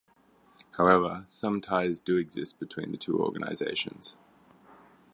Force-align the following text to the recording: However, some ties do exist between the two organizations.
However, 0.77 1.25
some 1.27 1.61
ties 1.61 2.01
do 2.01 2.17
exist 2.17 2.57
between 2.59 2.91
the 2.91 2.97
two 2.97 3.19
organizations. 3.19 4.15